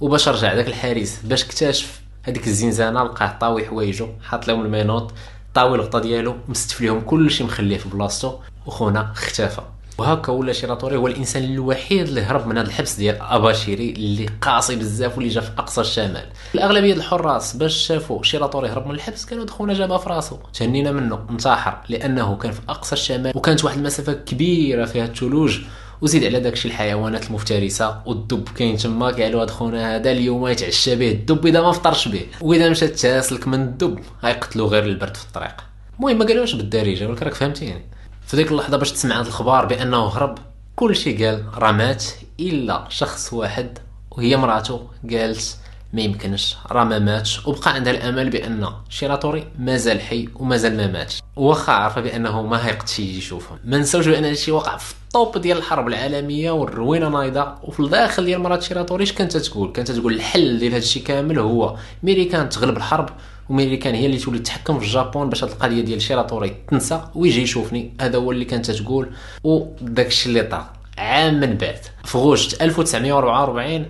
وباش 0.00 0.28
رجع 0.28 0.54
داك 0.54 0.68
الحارس 0.68 1.20
باش 1.24 1.44
اكتشف 1.44 2.01
هذيك 2.22 2.46
الزنزانة 2.46 3.02
لقاه 3.02 3.36
طاوي 3.40 3.66
حوايجو 3.66 4.08
حاط 4.22 4.48
لهم 4.48 4.64
ال 4.64 4.69
menottes 4.69 5.12
طاوي 5.54 5.76
الغطا 5.76 5.98
ديالو 5.98 6.36
مستف 6.48 6.80
ليهم 6.80 7.00
كلشي 7.00 7.44
مخليه 7.44 7.78
في 7.78 7.88
بلاصتو 7.88 8.34
وخونا 8.66 9.12
اختفى. 9.12 9.62
وهكا 9.98 10.32
ولا 10.32 10.52
شيراتوري 10.52 10.96
هو 10.96 11.06
الإنسان 11.06 11.44
الوحيد 11.44 12.08
اللي 12.08 12.22
هرب 12.22 12.46
من 12.46 12.58
هذا 12.58 12.66
الحبس 12.66 12.94
ديال 12.94 13.20
أباشيري 13.20 13.90
اللي 13.90 14.26
قاسي 14.40 14.76
بزاف 14.76 15.16
واللي 15.16 15.30
جا 15.30 15.40
في 15.40 15.50
أقصى 15.58 15.80
الشمال. 15.80 16.26
الأغلبية 16.54 16.94
الحراس 16.94 17.56
باش 17.56 17.74
شافوا 17.74 18.22
شيراتوري 18.22 18.68
هرب 18.68 18.86
من 18.86 18.94
الحبس 18.94 19.24
قالوا 19.24 19.44
هاد 19.44 19.54
خونا 19.54 19.74
جابها 19.74 19.98
في 19.98 20.08
راسو. 20.08 20.36
تهنينا 20.54 20.92
منه 20.92 21.26
انتحر 21.30 21.78
لأنه 21.88 22.36
كان 22.36 22.52
في 22.52 22.60
أقصى 22.68 22.92
الشمال 22.92 23.32
وكانت 23.36 23.64
واحد 23.64 23.78
المسافة 23.78 24.12
كبيرة 24.12 24.84
فيها 24.84 25.04
الثلوج. 25.04 25.60
وزيد 26.02 26.24
على 26.24 26.40
داكشي 26.40 26.68
الحيوانات 26.68 27.26
المفترسة 27.26 28.02
والدب 28.06 28.48
كاين 28.48 28.76
تما 28.76 29.06
قالوا 29.06 29.42
هاد 29.42 29.50
خونا 29.50 29.96
هذا 29.96 30.10
اليوم 30.10 30.46
يتعشى 30.48 30.96
به 30.96 31.10
الدب 31.10 31.46
إذا 31.46 31.60
ما 31.60 31.72
فطرش 31.72 32.08
به 32.08 32.26
وإذا 32.40 32.68
مشى 32.68 32.88
تاسلك 32.88 33.48
من 33.48 33.60
الدب 33.60 33.98
غيقتلو 34.24 34.66
غير 34.66 34.84
البرد 34.84 35.16
في 35.16 35.24
الطريق. 35.24 35.54
المهم 35.98 36.18
ما 36.18 36.24
قالوش 36.24 36.54
بالدارجة 36.54 37.08
ولكن 37.08 37.26
راك 37.26 37.34
فهمتيني 37.34 37.84
في 38.26 38.36
ديك 38.36 38.52
اللحظة 38.52 38.76
باش 38.76 38.92
تسمع 38.92 39.20
هاد 39.20 39.26
الخبر 39.26 39.64
بأنه 39.64 40.06
هرب 40.08 40.38
كل 40.76 40.96
شيء 40.96 41.26
قال 41.26 41.44
راه 41.54 41.72
مات 41.72 42.04
إلا 42.40 42.84
شخص 42.88 43.32
واحد 43.32 43.78
وهي 44.10 44.36
مراته 44.36 44.86
قالت 45.10 45.56
ما 45.92 46.00
يمكنش 46.02 46.56
راه 46.70 46.84
ما 46.84 46.98
ماتش 46.98 47.46
وبقى 47.46 47.74
عندها 47.74 47.92
الأمل 47.92 48.30
بأن 48.30 48.68
شيراتوري 48.88 49.46
مازال 49.58 50.00
حي 50.00 50.28
ومازال 50.36 50.76
ما 50.76 50.86
ماتش. 50.86 51.22
واخا 51.36 51.72
عارفة 51.72 52.00
بأنه 52.00 52.42
ما 52.42 52.66
هيقدش 52.66 53.00
يجي 53.00 53.18
يشوفهم. 53.18 53.58
ما 53.64 53.78
نساوش 53.78 54.06
بأن 54.08 54.24
هادشي 54.24 54.50
وقع 54.52 54.76
في 54.76 54.94
ال 55.16 55.21
top 55.21 55.38
ديال 55.38 55.58
الحرب 55.58 55.88
العالمية 55.88 56.50
والروينة 56.50 57.08
نايضة. 57.08 57.54
وفي 57.62 57.80
الداخل 57.80 58.24
ديال 58.24 58.40
مرات 58.40 58.62
شيراتوري 58.62 59.04
اش 59.04 59.12
كانت 59.12 59.36
تقول؟ 59.36 59.72
كانت 59.72 59.90
تقول 59.90 60.14
الحل 60.14 60.58
ديال 60.58 60.74
هادشي 60.74 61.00
كامل 61.00 61.38
هو 61.38 61.76
ميريكان 62.02 62.48
تغلب 62.48 62.76
الحرب 62.76 63.10
وميريكان 63.48 63.94
هي 63.94 64.06
اللي 64.06 64.18
تولي 64.18 64.38
تحكم 64.38 64.78
في 64.78 64.84
الجابون 64.84 65.28
باش 65.28 65.44
هاد 65.44 65.50
القضية 65.50 65.80
ديال 65.80 66.02
شيراتوري 66.02 66.56
تنسى 66.68 67.00
ويجي 67.14 67.42
يشوفني. 67.42 67.92
هذا 68.00 68.18
هو 68.18 68.32
اللي 68.32 68.44
كانت 68.44 68.70
تقول. 68.70 69.10
وداكشي 69.44 70.28
اللي 70.28 70.42
طرا 70.42 70.66
عام 70.98 71.40
من 71.40 71.56
بعد 71.56 71.78
في 72.04 72.18
غشت 72.18 72.62
1944 72.62 73.86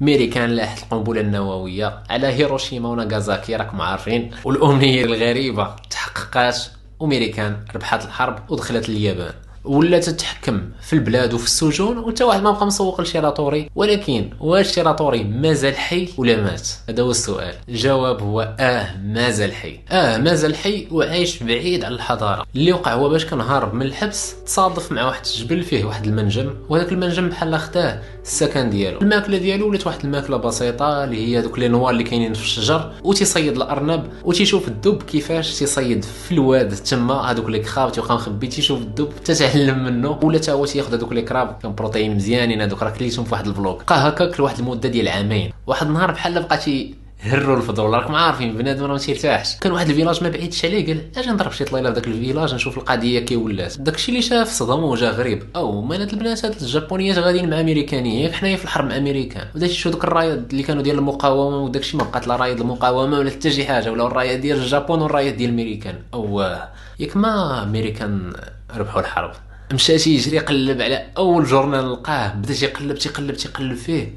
ميريكان 0.00 0.50
لاحت 0.50 0.82
القنبلة 0.82 1.20
النووية 1.20 2.02
على 2.10 2.26
هيروشيما 2.26 2.88
وناغازاكي 2.88 3.56
راكم 3.56 3.80
عارفين. 3.80 4.30
والأمنية 4.44 5.04
الغريبة 5.04 5.76
تحققات 5.90 6.58
وميريكان 7.00 7.56
ربحت 7.74 8.04
الحرب 8.04 8.50
ودخلت 8.50 8.88
اليابان. 8.88 9.34
ولا 9.64 9.98
تتحكم 9.98 10.60
في 10.82 10.92
البلاد 10.92 11.34
وفي 11.34 11.44
السجون 11.44 11.98
وحتى 11.98 12.22
واحد 12.22 12.42
ما 12.42 12.50
بقى 12.50 12.66
مسوق 12.66 13.00
لشيراتوري 13.00 13.70
ولكن 13.76 14.30
واش 14.40 14.74
شيراتوري 14.74 15.24
مازال 15.24 15.76
حي 15.76 16.08
ولا 16.16 16.36
مات؟ 16.36 16.68
هذا 16.88 17.02
هو 17.02 17.10
السؤال. 17.10 17.54
الجواب 17.68 18.22
هو 18.22 18.54
آه 18.60 18.96
مازال 19.04 19.52
حي. 19.54 19.80
آه 19.90 20.16
مازال 20.18 20.54
حي 20.56 20.88
وعايش 20.90 21.42
بعيد 21.42 21.84
على 21.84 21.94
الحضارة. 21.94 22.46
اللي 22.56 22.72
وقع 22.72 22.94
هو 22.94 23.08
باش 23.08 23.24
كان 23.26 23.40
هارب 23.40 23.74
من 23.74 23.82
الحبس 23.86 24.34
تصادف 24.46 24.92
مع 24.92 25.04
واحد 25.06 25.22
الجبل 25.26 25.62
فيه 25.62 25.84
واحد 25.84 26.06
المنجم 26.06 26.54
وهذاك 26.68 26.92
المنجم 26.92 27.28
بحال 27.28 27.58
خداه 27.58 28.00
السكن 28.24 28.70
ديالو. 28.70 29.00
الماكلة 29.00 29.38
ديالو 29.38 29.68
ولات 29.68 29.86
واحد 29.86 30.04
الماكلة 30.04 30.36
بسيطة 30.36 31.04
اللي 31.04 31.26
هي 31.36 31.42
دوك 31.42 31.58
les 31.58 31.68
noix 31.68 31.90
اللي 31.90 32.04
كاينين 32.04 32.34
في 32.34 32.40
الشجر 32.42 32.92
وتيصيد 33.04 33.56
الأرنب 33.56 34.06
وتيشوف 34.24 34.68
الدب 34.68 35.02
كيفاش 35.02 35.58
تيصيد 35.58 36.04
في 36.04 36.32
الواد 36.32 36.74
تما. 36.74 37.14
هذوك 37.14 37.48
les 37.48 37.58
crabes 37.58 37.92
تيبقى 37.92 38.14
مخبي 38.14 38.46
تيشوف 38.46 38.78
الدب 38.80 39.08
تتعلم 39.50 39.84
منه. 39.84 40.18
ولا 40.22 40.38
تا 40.38 40.52
هو 40.52 40.66
تياخذ 40.66 40.94
هذوك 40.94 41.12
les 41.12 41.22
crabes 41.22 41.56
كان 41.62 41.74
بروتين 41.74 42.14
مزيانين 42.16 42.60
هذوك 42.60 42.82
راه 42.82 42.90
كليتهم 42.90 43.24
في 43.24 43.32
واحد 43.32 43.46
ال 43.46 43.52
vlog. 43.52 43.82
بقى 43.88 44.08
هكاك 44.08 44.40
لواحد 44.40 44.58
المدة 44.58 44.88
ديال 44.88 45.08
عامين. 45.08 45.52
واحد 45.66 45.86
النهار 45.86 46.10
بحال 46.10 46.42
بقى 46.42 46.58
هروا 47.22 47.56
الفضول. 47.56 47.94
راكم 47.94 48.14
عارفين 48.14 48.56
بنادم 48.56 48.84
راه 48.84 48.92
ما 48.92 48.98
تيرتاحش. 48.98 49.56
كان 49.56 49.72
واحد 49.72 49.88
ال 49.88 49.92
village 49.92 50.22
ما 50.22 50.28
بعيدش 50.28 50.64
عليه 50.64 50.86
قال 50.86 51.00
أجي 51.16 51.30
نضرب 51.30 51.52
شي 51.52 51.64
طليله 51.64 51.88
في 51.88 51.94
ذاك 51.94 52.06
ال 52.06 52.12
village 52.12 52.54
نشوف 52.54 52.78
القضية 52.78 53.20
كي 53.20 53.36
ولات. 53.36 53.80
داكشي 53.80 54.12
اللي 54.12 54.22
شاف 54.22 54.48
صدم 54.48 54.84
وجا 54.84 55.10
غريب. 55.10 55.42
أو 55.56 55.82
مالات 55.82 56.12
البنات 56.12 56.44
هاد 56.44 56.54
الجابونيات 56.60 57.18
غاديين 57.18 57.50
مع 57.50 57.60
امريكانيه 57.60 58.32
حنايا 58.32 58.56
في 58.56 58.64
الحرب 58.64 58.90
أمريكان. 58.90 59.46
وداكشي 59.54 59.90
دوك 59.90 60.04
الرايات 60.04 60.50
اللي 60.50 60.62
كانوا 60.62 60.82
ديال 60.82 60.98
المقاومة 60.98 61.56
وداكشي 61.56 61.96
ما 61.96 62.04
بقات 62.04 62.28
لا 62.28 62.36
راية 62.36 62.60
المقاومة 62.60 63.18
ولا 63.18 63.30
حتى 63.30 63.50
شي 63.50 63.64
حاجة 63.64 63.92
ولا 63.92 64.06
الرايه 64.06 64.36
ديال 64.36 64.58
الجابون 64.58 65.02
والرايه 65.02 65.30
ديال 65.30 65.50
الميريكان 65.50 65.94
أو 66.14 66.40
ياك 67.00 67.16
ما 67.16 67.62
أمريكان 67.62 68.32
ربحوا 68.76 69.00
الحرب. 69.00 69.32
مشى 69.72 69.92
يجري 69.92 70.38
قلب 70.38 70.82
على 70.82 71.06
أول 71.16 71.44
journal 71.44 71.92
لقاه 71.92 72.34
بدا 72.34 72.54
تيقلب 72.54 72.98
تيقلب 72.98 73.34
تيقلب 73.34 73.76
فيه. 73.76 74.14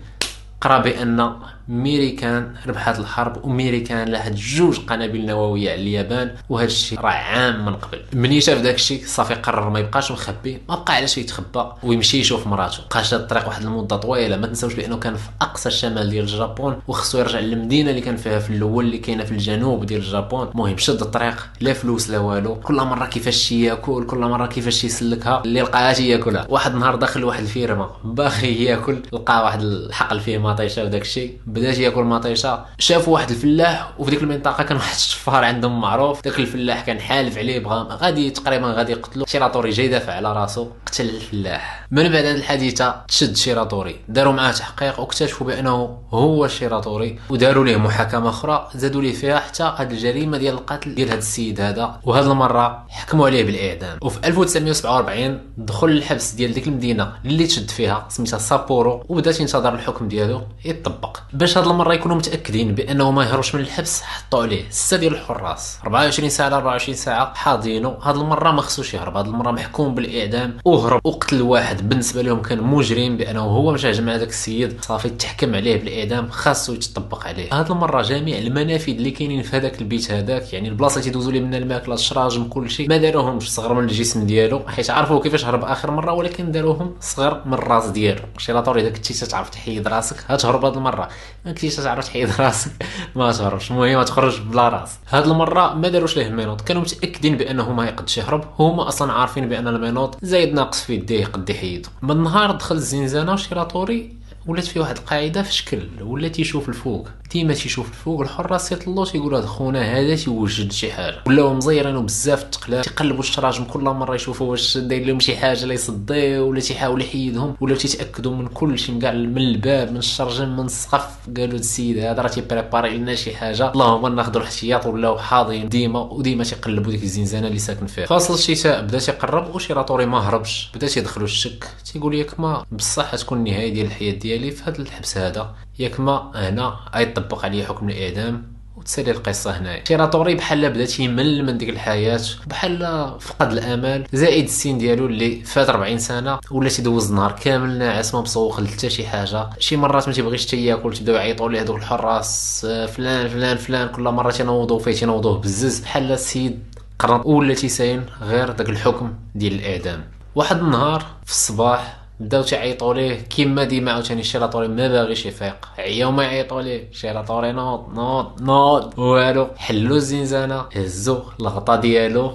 قرا 0.62 0.78
بأن 0.78 1.34
ميريكان 1.68 2.54
ربحات 2.68 3.00
الحرب 3.00 3.46
وميريكان 3.46 4.08
لاحت 4.08 4.32
جوج 4.32 4.80
قنابل 4.80 5.26
نووية 5.26 5.72
على 5.72 5.82
اليابان 5.82 6.32
وهذا 6.50 6.68
الشيء 6.68 7.00
راه 7.00 7.10
عام 7.12 7.66
من 7.66 7.76
قبل. 7.76 8.02
ملي 8.14 8.42
شاف 8.42 8.62
داك 8.62 8.76
الشيء 8.76 9.04
صافي 9.06 9.34
قرر 9.34 9.70
ما 9.70 9.80
يبقاش 9.80 10.12
مخبي 10.12 10.62
ما 10.70 10.76
بقى 10.76 10.96
علاش 10.96 11.18
يتخبى 11.18 11.66
ويمشي 11.84 12.20
يشوف 12.20 12.48
مراته. 12.48 12.78
بقى 12.92 13.04
شاد 13.04 13.20
الطريق 13.22 13.48
واحد 13.48 13.62
المدة 13.62 13.96
طويلة 13.96 14.38
ما 14.38 14.48
تنساوش 14.48 14.74
بأنه 14.74 14.98
كان 14.98 15.16
في 15.16 15.30
أقصى 15.42 15.70
الشمال 15.70 16.10
ديال 16.10 16.24
الجابون 16.24 16.80
وخصو 16.88 17.20
يرجع 17.20 17.40
للمدينة 17.40 17.90
اللي 17.90 18.02
كان 18.02 18.18
فيها 18.18 18.40
في 18.40 18.50
الأول 18.50 18.86
اللي 18.86 18.98
كاينة 18.98 19.24
في 19.24 19.32
الجنوب 19.32 19.86
ديال 19.86 20.02
الجابون. 20.02 20.48
المهم 20.48 20.78
شد 20.78 21.02
الطريق 21.02 21.48
لا 21.62 21.74
فلوس 21.74 22.10
لا 22.10 22.18
والو. 22.20 22.56
كل 22.56 22.76
مرة 22.76 23.06
كيفاش 23.06 23.52
ياكل 23.52 24.06
كل 24.06 24.18
مرة 24.18 24.46
كيفاش 24.48 24.84
يسلكها 24.84 25.42
اللي 25.46 25.62
لقاها 25.62 26.00
ياكلها 26.02 26.46
واحد 26.50 26.74
النهار 26.74 26.96
داخل 26.96 27.24
واحد 27.24 27.42
الفيرما 27.42 27.90
باغي 28.04 28.64
ياكل 28.64 28.98
لقى 29.14 29.44
واحد 29.44 29.62
الحقل 29.62 30.20
فيه 30.20 30.38
مطيشه 30.38 30.84
وداك 30.84 31.02
الشيء. 31.02 31.38
بدا 31.54 31.72
ياكل 31.72 32.04
مطيشه 32.04 32.66
شافوا 32.80 33.14
واحد 33.14 33.30
الفلاح 33.30 33.92
وفي 34.00 34.12
ديك 34.12 34.24
المنطقة 34.24 34.64
كان 34.64 34.78
واحد 34.82 34.96
الشفار 34.96 35.44
عندهم 35.44 35.82
معروف 35.82 36.24
داك 36.24 36.40
الفلاح 36.40 36.86
كان 36.86 37.00
حالف 37.00 37.38
عليه 37.38 37.60
بغا 37.60 37.98
غادي 38.02 38.30
تقريبا 38.30 38.68
غادي 38.68 38.92
يقتلو. 38.92 39.26
شيراتوري 39.26 39.70
جاي 39.70 39.88
دافع 39.88 40.14
على 40.14 40.34
راسو 40.34 40.68
قتل 40.86 41.10
الفلاح. 41.10 41.88
من 41.92 42.04
بعد 42.04 42.26
هذه 42.26 42.36
الحادثة 42.36 42.96
تشد 43.08 43.36
شيراتوري 43.36 43.96
داروا 44.10 44.34
معاه 44.34 44.52
تحقيق 44.52 45.00
واكتشفوا 45.00 45.48
بأنه 45.48 45.98
هو 46.12 46.48
شيراتوري 46.48 47.20
وداروا 47.30 47.66
ليه 47.66 47.78
محاكمة 47.78 48.30
أخرى 48.30 48.70
زادوا 48.76 49.02
ليه 49.02 49.14
فيها 49.14 49.40
حتى 49.40 49.64
هذه 49.64 49.92
الجريمة 49.92 50.38
ديال 50.38 50.54
القتل 50.54 50.96
ديال 50.96 51.10
هذا 51.10 51.18
السيد 51.18 51.62
هذا. 51.62 52.00
وهذه 52.04 52.32
المرة 52.32 52.86
حكموا 52.90 53.26
عليه 53.28 53.44
بالإعدام. 53.44 53.98
وفي 54.02 54.28
1947 54.28 55.40
دخل 55.58 55.88
للحبس 55.88 56.32
ديال 56.32 56.54
ديك 56.54 56.68
المدينة 56.68 57.14
اللي 57.26 57.48
تشد 57.48 57.70
فيها 57.70 58.06
سميتها 58.10 58.38
سابورو 58.40 59.04
وبدا 59.10 59.32
تنتظر 59.32 59.74
الحكم 59.74 60.08
ديالو 60.08 60.42
يطبق. 60.66 61.18
باش 61.44 61.58
هاد 61.58 61.68
المرة 61.68 61.94
يكونوا 61.94 62.18
متأكدين 62.18 62.76
بأنه 62.76 63.12
ما 63.12 63.24
يهربش 63.24 63.56
من 63.56 63.62
الحبس 63.62 64.02
حطوا 64.02 64.44
عليه 64.44 64.64
سته 64.70 64.98
ديال 64.98 65.14
الحراس 65.14 65.78
24 65.84 66.30
ساعة 66.30 66.50
ل 66.50 66.54
24 66.54 66.96
ساعة 66.96 67.34
حاضينو 67.34 67.90
هاد 67.90 68.16
المرة 68.16 68.52
ما 68.52 68.62
خصوش 68.62 68.94
يهرب 68.94 69.18
هاد 69.18 69.28
المرة 69.28 69.52
محكوم 69.52 69.96
بالإعدام. 69.96 70.58
وهرب 70.66 71.02
وقتل 71.04 71.42
واحد. 71.42 71.90
بالنسبة 71.90 72.22
لهم 72.22 72.42
كان 72.42 72.64
مجرم 72.64 73.18
بأنه 73.18 73.42
هو 73.42 73.72
مشى 73.72 74.02
مع 74.02 74.18
داك 74.18 74.30
السيد. 74.30 74.82
صافي 74.82 75.10
تحكم 75.10 75.56
عليه 75.56 75.80
بالإعدام. 75.80 76.30
خاصو 76.30 76.74
يتطبق 76.74 77.28
عليه. 77.28 77.54
هاد 77.54 77.72
المرة 77.72 78.02
جميع 78.02 78.38
المنافذ 78.38 78.94
اللي 78.94 79.12
كاينين 79.12 79.42
في 79.42 79.58
هذاك 79.58 79.82
البيت 79.82 80.12
هذاك 80.12 80.54
يعني 80.54 80.68
البلاصة 80.70 80.94
اللي 80.94 81.04
تيدوزوا 81.04 81.32
ليه 81.32 81.42
منها 81.42 81.60
الماكلة 81.60 81.96
الشراجم 81.96 82.44
كل 82.44 82.70
شيء 82.70 82.90
ما 82.90 82.98
داروهمش 82.98 83.52
صغر 83.52 83.74
من 83.74 83.84
الجسم 83.84 84.26
ديالو. 84.26 84.62
حيت 84.68 84.90
عرفوا 84.90 85.22
كيفاش 85.22 85.46
هرب 85.46 85.64
آخر 85.64 85.92
مرة 85.92 86.14
ولكن 86.14 86.52
داروهم 86.52 86.96
صغر 87.00 87.42
من 87.46 87.54
الراس 87.54 87.86
ديالو. 87.88 88.22
شيلاطوري 88.38 88.82
اذا 88.82 88.90
كنتي 88.90 89.26
تعرف 89.26 89.50
تحيد 89.50 89.88
راسك. 89.88 90.18
هتهرب 90.28 90.66
هاد 90.66 90.78
المرة. 90.78 91.10
ما 91.46 91.52
كنتيش 91.52 91.76
تعرف 91.76 92.06
تحيد 92.06 92.30
راسك. 92.40 92.72
ما 93.16 93.32
تهربش. 93.32 93.72
المهم 93.72 94.04
تخرج 94.04 94.42
بلا 94.42 94.70
راس. 94.70 94.98
هاد 95.10 95.28
المرة 95.28 95.74
ما 95.74 95.88
داروش 95.88 96.18
ليه 96.18 96.28
ال 96.28 96.31
menottes. 96.31 96.62
كانوا 96.62 96.82
متأكدين 96.82 97.38
بأنه 97.38 97.74
ما 97.74 97.86
يقدش 97.86 98.18
يهرب. 98.18 98.44
هما 98.60 98.88
أصلا 98.88 99.14
عارفين 99.14 99.50
بأن 99.50 99.68
ال 99.68 99.73
menottes 99.73 100.18
زايد 100.22 100.54
ناقص 100.54 100.84
في 100.84 100.94
يديه 100.94 101.22
يقد 101.22 101.50
يحيدو 101.50 101.90
من 102.02 102.24
نهار 102.24 102.52
دخل 102.52 102.76
الزنزانه 102.76 103.36
شيراطوري 103.36 104.23
ولات 104.48 104.64
فيه 104.64 104.80
واحد 104.80 104.98
القاعدة 104.98 105.44
في 105.44 105.54
شكل 105.54 105.88
ولا 106.02 106.28
تيشوف 106.28 106.70
الفوق. 106.70 107.08
ديما 107.32 107.54
تيشوف 107.54 107.90
الفوق 107.90 108.22
الحراس 108.22 108.72
يطلو 108.72 109.06
تيقولوا 109.06 109.40
هذا 109.40 109.48
خونا 109.48 109.82
هذا 109.82 110.16
تيوجد 110.16 110.72
شي 110.72 110.92
حاجة. 110.92 111.16
ولاو 111.28 111.54
مزيرينو 111.54 112.02
بزاف 112.02 112.44
التقلاب 112.44 112.82
تيقلبوا 112.82 113.20
الشراجم 113.20 113.64
كل 113.64 113.82
مرة 113.82 114.16
يشوفوا 114.16 114.52
واش 114.52 114.78
داير 114.78 115.06
لهم 115.08 115.20
شي 115.20 115.38
حاجة 115.38 115.66
لا 115.66 115.74
يصديو 115.74 116.50
ولا 116.50 116.60
تيحاول 116.60 117.02
يحيدهم 117.02 117.56
ولا 117.62 117.76
تيتأكدوا 117.76 118.36
من 118.36 118.48
كل 118.48 118.80
شيء 118.80 119.00
كاع 119.00 119.12
من 119.12 119.38
الباب 119.38 119.92
من 119.92 119.98
الشرجم 119.98 120.58
من 120.58 120.66
السقف. 120.66 121.30
قالوا 121.38 121.60
السيد 121.60 121.98
هذا 121.98 122.22
راه 122.22 122.28
تي 122.28 122.42
préparer 122.42 122.98
لنا 122.98 123.16
شي 123.16 123.36
حاجة. 123.36 123.72
اللهم 123.72 124.16
ناخذوا 124.16 124.42
الاحتياط 124.42 124.86
ولاو 124.86 125.18
حاضين 125.18 125.70
ديما 125.70 126.00
وديما 126.00 126.44
تيقلبوا 126.44 126.92
ديك 126.92 127.04
الزنزانة 127.04 127.48
اللي 127.48 127.60
ساكن 127.60 127.86
فيها. 127.86 128.06
فاصل 128.06 128.34
الشتاء 128.34 128.82
بدا 128.82 129.00
تيقرب 129.00 129.56
وشيراطوري 129.56 130.06
ما 130.06 130.18
هربش 130.18 130.72
بدا 130.76 130.88
تيدخلوا 130.88 131.28
الشك. 131.28 131.68
تيقول 131.94 132.16
ياك 132.16 132.40
ما 132.40 132.66
بصح 132.72 133.16
تكون 133.16 133.38
النهاية 133.38 133.74
ديال 133.74 133.86
الحياة 133.86 134.12
ديالي 134.12 134.33
في 134.40 134.64
هذا 134.64 134.80
الحبس 134.80 135.18
هذا. 135.18 135.56
ياك 135.80 136.00
ما 136.00 136.32
هنا 136.36 136.76
غيطبق 136.96 137.46
عليه 137.46 137.66
حكم 137.66 137.90
الإعدام 137.90 138.54
وتسالي 138.78 139.12
القصة 139.12 139.52
هنايا. 139.52 139.84
شيراتوري 139.88 140.36
بحال 140.36 140.70
بدا 140.70 140.86
تيمل 140.86 141.46
من 141.46 141.58
ديك 141.58 141.70
الحياة 141.70 142.22
بحال 142.48 142.80
فقد 143.20 143.52
الامل 143.52 144.08
زائد 144.14 144.44
السن 144.44 144.78
ديالو 144.78 145.06
اللي 145.06 145.44
فات 145.44 145.70
40 145.70 145.98
سنة 145.98 146.40
ولا 146.52 146.70
تيدوز 146.70 147.10
النهار 147.10 147.32
كامل 147.32 147.78
ناعس 147.78 148.16
ما 148.16 148.22
مسوق 148.22 148.62
حتى 148.64 148.90
شي 148.90 149.08
حاجة. 149.08 149.50
شي 149.60 149.78
مرات 149.78 150.08
ما 150.08 150.14
تيبغيش 150.14 150.48
حتى 150.48 150.66
ياكل 150.66 150.94
تبداو 150.94 151.16
يعيطوا 151.16 151.50
ليه 151.50 151.62
هذوك 151.62 151.78
الحراس 151.78 152.66
فلان 152.66 153.28
فلان 153.28 153.58
فلان 153.58 153.88
كل 153.88 154.04
مرة 154.04 154.32
تينوضوا 154.32 154.80
فيه 154.80 154.92
تينوضوه 154.92 155.38
بزز. 155.38 155.80
بحال 155.80 156.12
السيد 156.12 156.64
قرن 157.00 157.22
ولا 157.26 157.54
تيساين 157.54 158.06
غير 158.22 158.52
داك 158.52 158.70
الحكم 158.70 159.14
ديال 159.36 159.54
الإعدام. 159.54 160.04
واحد 160.36 160.60
النهار 160.60 161.06
في 161.26 161.32
الصباح 161.32 162.03
بداو 162.24 162.42
تيعيطوا 162.44 162.94
ليه 162.94 163.16
كيما 163.16 163.64
ديما 163.64 163.92
عاوتاني 163.92 164.24
شيراطوري 164.24 164.68
ما 164.68 164.88
باغيش 164.88 165.26
يفيق 165.26 165.70
عياو 165.78 166.12
ما 166.12 166.24
يعيطوا 166.24 166.62
ليه 166.62 166.92
شيراطوري 166.92 167.52
نوض 167.52 167.94
نوض 167.94 168.42
نوض 168.42 169.00
والو 169.00 169.48
حلو 169.58 169.96
الزنزانه 169.96 170.66
هزو 170.76 171.20
الغطا 171.40 171.76
ديالو 171.76 172.32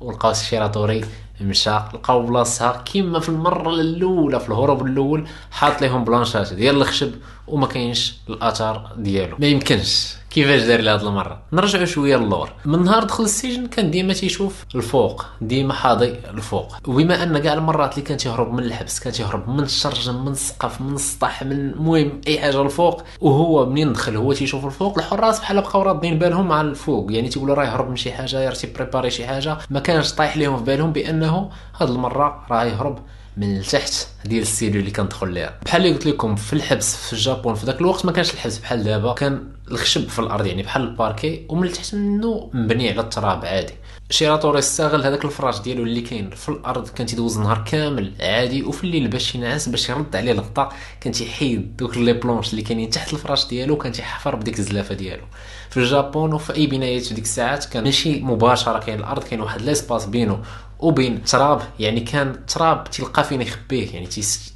ولقاو 0.00 0.30
الشيراطوري 0.30 1.04
مشى 1.40 1.70
لقاو 1.70 2.26
بلاصتها 2.26 2.82
كيما 2.84 3.20
في 3.20 3.28
المره 3.28 3.70
الاولى 3.70 4.40
في 4.40 4.48
الهروب 4.48 4.86
الأول 4.86 5.26
حاط 5.50 5.80
ليهم 5.82 6.04
بلانشات 6.04 6.52
ديال 6.52 6.76
الخشب 6.76 7.12
وما 7.48 7.66
كاينش 7.66 8.14
الآثار 8.28 8.92
ديالو. 8.96 9.36
ما 9.38 9.46
يمكنش. 9.46 10.16
كيفاش 10.30 10.62
دار 10.62 10.80
لهاد 10.80 11.02
المرة؟ 11.02 11.42
نرجعوا 11.52 11.84
شوية 11.84 12.16
للور. 12.16 12.52
من 12.64 12.84
نهار 12.84 13.04
دخل 13.04 13.24
السجن 13.24 13.66
كان 13.66 13.90
ديما 13.90 14.12
تيشوف 14.12 14.64
الفوق. 14.74 15.24
ديما 15.40 15.72
حاضي 15.74 16.08
الفوق. 16.08 16.76
وبما 16.88 17.22
أن 17.22 17.38
كاع 17.38 17.52
المرات 17.52 17.92
اللي 17.92 18.02
كان 18.02 18.16
تيهرب 18.16 18.52
من 18.52 18.62
الحبس 18.62 19.00
كان 19.00 19.12
تيهرب 19.12 19.48
من 19.48 19.60
الشرجم 19.60 20.24
من 20.24 20.32
السقف 20.32 20.80
من 20.80 20.94
السطح 20.94 21.42
من 21.42 21.52
المهم 21.52 22.20
أي 22.26 22.38
حاجة 22.40 22.62
الفوق 22.62 23.02
وهو 23.20 23.66
منين 23.66 23.92
دخل؟ 23.92 24.16
هو 24.16 24.32
تيشوف 24.32 24.64
الفوق. 24.64 24.98
الحراس 24.98 25.40
بحال 25.40 25.60
بقاو 25.60 25.82
رادين 25.82 26.18
بالهم 26.18 26.52
على 26.52 26.68
الفوق. 26.68 27.12
يعني 27.12 27.28
تيقولوا 27.28 27.54
راه 27.54 27.64
يهرب 27.64 27.90
من 27.90 27.96
شي 27.96 28.12
حاجة 28.12 28.48
راه 28.48 28.54
تيبريباري 28.54 29.10
شي 29.10 29.26
حاجة. 29.26 29.58
ما 29.70 29.80
كانش 29.80 30.12
طايح 30.12 30.36
لهم 30.36 30.56
في 30.56 30.64
بالهم 30.64 30.92
بأنه 30.92 31.50
هاد 31.80 31.90
المرة 31.90 32.46
راه 32.50 32.64
يهرب 32.64 32.98
من 33.36 33.56
التحت 33.56 33.92
ديال 34.24 34.42
ال 34.42 34.47
cellule 34.47 34.80
اللي 34.80 34.90
كان 34.90 35.04
دخل 35.04 35.32
ليها. 35.32 35.58
بحال 35.66 35.82
اللي 35.82 35.94
قلت 35.94 36.06
لكم 36.06 36.36
في 36.36 36.52
الحبس 36.52 36.96
في 36.96 37.12
الجابون 37.12 37.54
في 37.54 37.66
ذاك 37.66 37.80
الوقت 37.80 38.06
ما 38.06 38.12
كانش 38.12 38.34
الحبس 38.34 38.58
بحال 38.58 38.84
دابا 38.84 39.12
كان 39.12 39.48
الخشب 39.70 40.08
في 40.08 40.18
الأرض 40.18 40.46
يعني 40.46 40.62
بحال 40.62 40.82
الباركي 40.82 41.46
ومن 41.48 41.66
التحت 41.66 41.94
منه 41.94 42.50
مبني 42.54 42.90
على 42.90 43.00
التراب 43.00 43.44
عادي. 43.44 43.72
شيراتوري 44.10 44.58
استغل 44.58 45.02
هذاك 45.04 45.24
الفراش 45.24 45.60
ديالو 45.60 45.82
اللي 45.82 46.00
كاين 46.00 46.30
في 46.30 46.48
الأرض 46.48 46.88
كان 46.88 47.06
تيدوز 47.06 47.36
النهار 47.36 47.64
كامل 47.70 48.12
عادي 48.20 48.62
وفي 48.62 48.84
الليل 48.84 49.08
باش 49.08 49.34
ينعس 49.34 49.68
باش 49.68 49.88
يرد 49.88 50.16
عليه 50.16 50.32
الغطاء 50.32 50.72
كان 51.00 51.12
تيحيد 51.12 51.76
دوك 51.76 51.96
les 51.96 52.12
planches 52.12 52.50
اللي 52.50 52.62
كاينين 52.62 52.90
تحت 52.90 53.12
الفراش 53.12 53.46
ديالو 53.46 53.76
كان 53.76 53.92
تيحفر 53.92 54.36
بديك 54.36 54.58
الزلافة 54.58 54.94
ديالو. 54.94 55.24
في 55.70 55.76
الجابون 55.76 56.32
وفي 56.32 56.56
أي 56.56 56.66
بنايات 56.66 57.12
ديك 57.12 57.24
الساعات 57.24 57.64
كان 57.64 57.84
ماشي 57.84 58.20
مباشرة 58.20 58.78
كاين 58.78 58.98
الأرض 58.98 59.24
كاين 59.24 59.40
واحد 59.40 59.62
l'espace 59.62 60.06
بينه 60.06 60.38
وبين 60.78 61.24
تراب 61.24 61.62
يعني 61.80 62.00
كان 62.00 62.46
تراب 62.46 62.84
تلقى 62.84 63.24
فين 63.24 63.42
يخبيه 63.42 63.94
يعني 63.94 64.06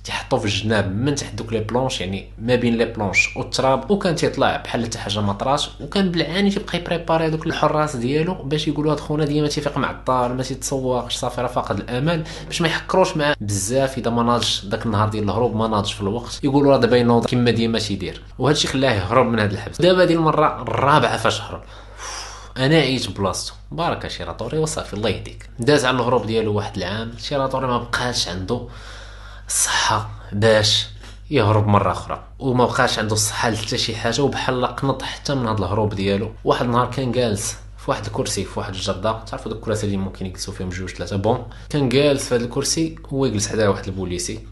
تيحطو 0.04 0.38
في 0.38 0.44
الجناب 0.44 0.96
من 0.96 1.14
تحت 1.14 1.34
دوك 1.34 1.52
les 1.52 1.60
planches 1.60 2.00
يعني 2.00 2.28
ما 2.38 2.54
بين 2.54 2.76
les 2.76 2.84
planches 2.84 3.36
والتراب 3.36 3.90
وكان 3.90 4.14
تيطلع 4.14 4.56
بحال 4.56 4.84
حتى 4.84 4.98
حاجة 4.98 5.20
مطراش 5.20 5.70
وكان 5.80 6.10
بالعاني 6.10 6.50
تيبقى 6.50 6.78
يبريباري 6.78 7.26
هذوك 7.26 7.46
الحراس 7.46 7.96
ديالو 7.96 8.34
باش 8.34 8.68
يقولوا 8.68 8.92
هاد 8.92 9.00
خونا 9.00 9.24
ديما 9.24 9.48
تيفيق 9.48 9.78
معطل 9.78 10.32
ما 10.32 10.42
تيتسوقش 10.42 11.16
صافي 11.16 11.40
راه 11.40 11.48
فاقد 11.48 11.78
الامل 11.78 12.24
باش 12.46 12.62
ما 12.62 12.68
يحكروش 12.68 13.16
معاه. 13.16 13.36
بزاف 13.40 13.98
إذا 13.98 14.10
ما 14.10 14.22
ناضش 14.22 14.64
داك 14.64 14.86
النهار 14.86 15.08
ديال 15.08 15.24
الهروب 15.24 15.56
ما 15.56 15.68
ناضش 15.68 15.92
في 15.92 16.00
الوقت 16.00 16.40
يقولوا 16.44 16.72
راه 16.72 16.78
دابا 16.78 16.96
ينوض 16.96 17.26
كما 17.26 17.50
ديما 17.50 17.78
تيدير. 17.78 18.22
وهذا 18.38 18.56
الشيء 18.56 18.70
خلاه 18.70 18.92
يهرب 18.92 19.26
من 19.26 19.38
هذا 19.40 19.52
الحبس. 19.52 19.80
دابا 19.80 20.02
هذه 20.02 20.12
المره 20.12 20.62
الرابعه 20.62 20.99
فاش 21.08 21.40
هرب 21.40 21.62
أنا 22.56 22.76
عييت 22.76 23.10
بلاصتو. 23.10 23.54
باركا 23.70 24.08
شيراطوري 24.08 24.58
وصافي 24.58 24.94
الله 24.94 25.10
يهديك. 25.10 25.50
داز 25.58 25.84
على 25.84 25.96
الهروب 25.96 26.26
ديالو 26.26 26.54
واحد 26.54 26.76
العام. 26.76 27.12
شيراطوري 27.18 27.66
ما 27.66 27.78
بقاش 27.78 28.28
عنده 28.28 28.68
الصحة 29.48 30.10
باش 30.32 30.86
يهرب 31.30 31.66
مرة 31.66 31.92
أخرى. 31.92 32.24
وما 32.38 32.64
بقاش 32.64 32.98
عنده 32.98 33.12
الصحة 33.12 33.50
لحتى 33.50 33.78
شي 33.78 33.96
حاجة 33.96 34.22
وبحال 34.22 34.66
قنط 34.66 35.02
حتى 35.02 35.34
من 35.34 35.46
هذا 35.46 35.58
الهروب 35.58 35.94
ديالو. 35.94 36.32
واحد 36.44 36.64
النهار 36.64 36.90
كان 36.90 37.12
جالس 37.12 37.56
في 37.78 37.90
واحد 37.90 38.06
الكرسي 38.06 38.44
في 38.44 38.58
واحد 38.58 38.74
الجردة. 38.74 39.12
تعرفوا 39.12 39.52
دوك 39.52 39.60
الكراسي 39.60 39.86
اللي 39.86 39.96
ممكن 39.96 40.26
يجلسوا 40.26 40.54
فيهم 40.54 40.68
جوج 40.68 40.90
ثلاثة 40.90 41.16
bon. 41.16 41.46
كان 41.68 41.88
جالس 41.88 42.28
في 42.28 42.34
هذا 42.34 42.44
الكرسي 42.44 42.98
هو 43.12 43.26
يجلس 43.26 43.48
حدا 43.48 43.68
واحد 43.68 43.86
البوليسي. 43.86 44.46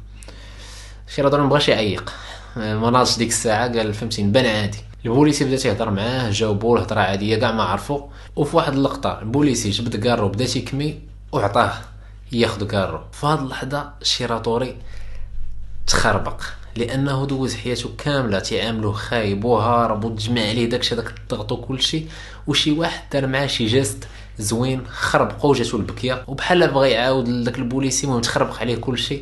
شيراطوري 1.15 1.43
مبغاش 1.43 1.69
يعيق. 1.69 2.13
ما 2.57 2.91
ناضش 2.91 3.17
ديك 3.17 3.29
الساعة 3.29 3.79
قال 3.79 3.95
فهمتي 3.95 4.23
نبان 4.23 4.47
عادي. 4.47 4.79
البوليسي 5.09 5.45
بدا 5.45 5.57
تيهضر 5.57 5.91
معاه 5.91 6.31
جاوبو 6.31 6.77
الهضره 6.77 7.01
عادية 7.01 7.37
كاع 7.37 7.53
ما 7.53 7.63
عرفو. 7.63 8.09
وفي 8.37 8.57
واحد 8.57 8.73
اللقطة 8.73 9.19
البوليسي 9.21 9.71
جبد 9.71 9.97
كارو 9.97 10.29
بدا 10.29 10.47
تيكمي 10.47 11.01
وعطاه 11.33 11.73
ياخذ 12.33 12.67
كارو. 12.67 13.01
في 13.13 13.25
اللحظة 13.25 13.91
شيراطوري 14.03 14.77
تخربق 15.87 16.43
لأنه 16.77 17.27
دوز 17.27 17.55
حياته 17.55 17.91
كاملة 17.99 18.39
تيعاملوه 18.39 18.93
خايب 18.93 19.45
وهارب 19.45 20.05
وتجمع 20.05 20.41
عليه 20.41 20.69
داكشي 20.69 20.95
داك 20.95 21.15
الضغط 21.19 21.53
وكلشي. 21.53 22.05
وشي 22.47 22.71
واحد 22.71 23.03
دار 23.13 23.27
معاه 23.27 23.47
شي 23.47 23.67
geste 23.67 24.09
زوين 24.39 24.87
خربقو 24.87 25.53
جاتو 25.53 25.77
البكية. 25.77 26.25
وبحال 26.27 26.71
بغى 26.71 26.91
يعاود 26.91 27.29
لذاك 27.29 27.59
البوليسي 27.59 28.07
المهم 28.07 28.21
تخربق 28.21 28.61
عليه 28.61 28.77
كلشي. 28.77 29.21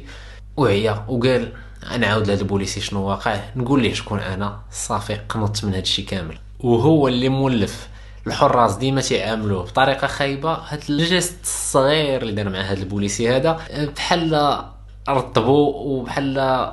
وعيا 0.57 1.05
وقال 1.09 1.53
أنا 1.91 2.07
عاود 2.07 2.27
لهذا 2.27 2.41
البوليسي 2.41 2.81
شنو 2.81 3.03
واقع؟ 3.03 3.41
نقول 3.57 3.83
ليه 3.83 3.95
شكون 3.95 4.19
أنا 4.19 4.61
صافي 4.73 5.15
قنطت 5.15 5.65
من 5.65 5.71
هذا 5.71 5.83
الشيء 5.83 6.05
كامل. 6.05 6.39
وهو 6.61 7.09
اللي 7.09 7.29
مولف 7.29 7.89
الحراس 8.27 8.77
ديما 8.77 9.01
تيعاملوه 9.01 9.63
بطريقة 9.63 10.07
خايبة. 10.07 10.53
هاد 10.53 10.83
ال 10.91 11.00
geste 11.00 11.43
الصغير 11.43 12.23
اللي 12.23 12.33
دار 12.33 12.49
مع 12.49 12.61
هاد 12.61 12.79
البوليسي 12.79 13.37
هذا 13.37 13.61
بحال 13.97 14.63
رطبو 15.09 15.73
وبحال 15.77 16.73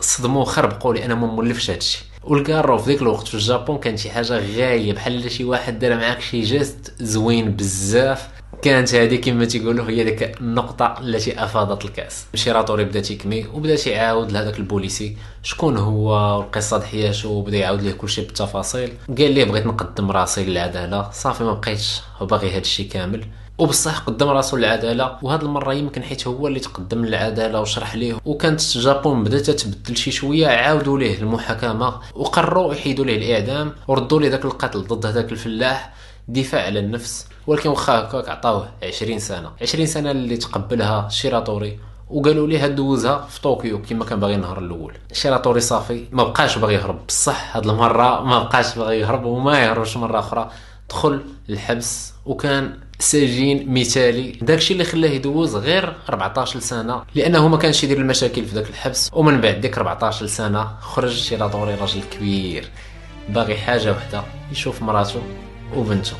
صدموه 0.00 0.44
خربقوا 0.44 0.94
لأنه 0.94 1.14
ما 1.14 1.26
مولفش 1.26 1.70
هادشي. 1.70 2.04
والكارو 2.24 2.78
في 2.78 2.90
ذيك 2.90 3.02
الوقت 3.02 3.28
في 3.28 3.34
الجابون 3.34 3.78
كان 3.78 3.96
شي 3.96 4.10
حاجة 4.10 4.38
غاية 4.38 4.92
بحال 4.92 5.30
شي 5.30 5.44
واحد 5.44 5.78
دار 5.78 5.96
معاك 5.96 6.20
شي 6.20 6.40
geste 6.40 6.94
زوين 6.98 7.56
بزاف. 7.56 8.28
كانت 8.62 8.94
هذه 8.94 9.16
كما 9.16 9.44
تيقولوا 9.44 9.88
هي 9.88 10.04
ديك 10.04 10.40
النقطة 10.40 10.94
التي 11.00 11.44
أفاضت 11.44 11.84
الكأس. 11.84 12.26
شيراتوري 12.34 12.84
بدا 12.84 13.00
تيكمي 13.00 13.46
وبدا 13.54 13.76
تيعاود 13.76 14.32
لهذاك 14.32 14.58
البوليسي. 14.58 15.16
شكون 15.42 15.76
هو؟ 15.76 16.38
والقصة 16.38 16.78
د 16.78 16.82
حياته 16.82 17.28
وبدا 17.28 17.56
يعاود 17.56 17.82
ليه 17.82 17.92
كلشي 17.92 18.22
بالتفاصيل. 18.22 18.92
قال 19.18 19.32
ليه 19.32 19.44
بغيت 19.44 19.66
نقدم 19.66 20.10
راسي 20.10 20.44
للعدالة؟ 20.44 21.10
صافي 21.10 21.44
ما 21.44 21.52
بقيتش. 21.52 22.00
باغي 22.20 22.50
هذا 22.50 22.58
الشيء 22.58 22.88
كامل. 22.88 23.24
وبصح 23.58 23.98
قدم 23.98 24.28
راسو 24.28 24.56
للعدالة. 24.56 25.18
وهاد 25.22 25.42
المرة 25.42 25.74
يمكن 25.74 26.02
حيت 26.02 26.26
هو 26.26 26.46
اللي 26.46 26.60
تقدم 26.60 27.04
للعدالة 27.04 27.60
وشرح 27.60 27.94
ليه. 27.94 28.14
وكانت 28.24 28.78
جابون 28.78 29.24
بدات 29.24 29.50
تبدل 29.50 29.96
شي 29.96 30.10
شوية 30.10 30.46
عاودوا 30.46 30.98
ليه 30.98 31.18
المحاكمة. 31.18 31.94
وقرروا 32.14 32.74
يحيدوا 32.74 33.04
ليه 33.04 33.16
الإعدام. 33.16 33.72
وردوا 33.88 34.20
ليه 34.20 34.28
ذاك 34.28 34.44
القتل 34.44 34.82
ضد 34.82 35.06
هذاك 35.06 35.32
الفلاح. 35.32 35.94
دفاع 36.28 36.62
على 36.62 36.80
النفس. 36.80 37.26
ولكن 37.46 37.68
واخا 37.68 37.98
هكاك 37.98 38.28
عطاوه 38.28 38.68
20 38.82 39.18
سنة. 39.18 39.50
20 39.62 39.86
سنة 39.86 40.10
اللي 40.10 40.36
تقبلها 40.36 41.08
شيراتوري 41.08 41.78
وقالوا 42.10 42.46
ليه 42.46 42.66
دوزها 42.66 43.26
في 43.30 43.40
طوكيو 43.40 43.82
كما 43.82 44.04
كان 44.04 44.20
باغي 44.20 44.34
النهار 44.34 44.58
الأول. 44.58 44.94
شيراتوري 45.12 45.60
صافي 45.60 46.04
ما 46.12 46.24
بقاش 46.24 46.58
باغي 46.58 46.74
يهرب 46.74 47.06
بصح 47.08 47.56
هاد 47.56 47.66
المرة 47.66 48.22
ما 48.24 48.42
بقاش 48.42 48.78
باغي 48.78 49.00
يهرب 49.00 49.24
وما 49.24 49.58
يهربش 49.58 49.96
مرة 49.96 50.18
أخرى. 50.18 50.50
دخل 50.90 51.20
الحبس 51.50 52.12
وكان 52.26 52.78
سجين 52.98 53.74
مثالي. 53.74 54.32
داكشي 54.32 54.72
اللي 54.72 54.84
خلاه 54.84 55.08
يدوز 55.08 55.56
غير 55.56 55.96
14 56.08 56.60
سنه 56.60 57.02
لأنه 57.14 57.48
ما 57.48 57.56
كانش 57.56 57.84
يدير 57.84 57.98
المشاكل 57.98 58.44
في 58.44 58.54
ذاك 58.54 58.70
الحبس. 58.70 59.10
ومن 59.12 59.40
بعد 59.40 59.60
ديك 59.60 59.78
14 59.78 60.26
سنه 60.26 60.68
خرج 60.80 61.12
شيراتوري 61.12 61.74
راجل 61.74 62.02
كبير 62.02 62.70
باغي 63.28 63.56
حاجة 63.56 63.92
وحدة 63.92 64.22
يشوف 64.52 64.82
مراته 64.82 65.22
وبنته. 65.76 66.16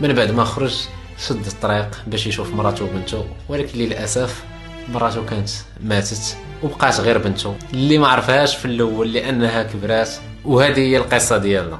من 0.00 0.12
بعد 0.12 0.30
ما 0.30 0.44
خرج 0.44 0.88
شد 1.18 1.46
الطريق 1.46 2.02
باش 2.06 2.26
يشوف 2.26 2.54
مراته 2.54 2.84
وبنته 2.84 3.24
ولكن 3.48 3.78
للأسف 3.78 4.44
مراته 4.88 5.24
كانت 5.24 5.48
ماتت 5.80 6.36
وبقات 6.62 7.00
غير 7.00 7.18
بنته 7.18 7.54
اللي 7.72 7.98
ما 7.98 8.08
عرفهاش 8.08 8.56
في 8.56 8.64
الأول 8.64 9.12
لأنها 9.12 9.62
كبرات 9.62 10.10
وهذه 10.44 10.80
هي 10.80 10.96
القصة 10.96 11.38
ديالنا. 11.38 11.78